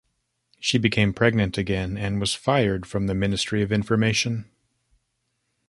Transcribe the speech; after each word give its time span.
She 0.59 0.79
became 0.79 1.13
pregnant 1.13 1.59
again, 1.59 1.95
and 1.95 2.19
was 2.19 2.33
fired 2.33 2.87
from 2.87 3.05
the 3.05 3.13
Ministry 3.13 3.61
of 3.61 3.71
Information. 3.71 4.49